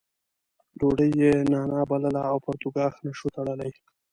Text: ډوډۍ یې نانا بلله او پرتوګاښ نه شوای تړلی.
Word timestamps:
ډوډۍ 0.79 1.11
یې 1.21 1.31
نانا 1.51 1.81
بلله 1.91 2.21
او 2.31 2.37
پرتوګاښ 2.45 2.93
نه 3.05 3.11
شوای 3.17 3.31
تړلی. 3.35 3.71